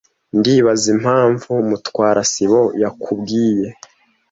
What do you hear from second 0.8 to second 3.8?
impamvu Mutwara sibo yakubwiye.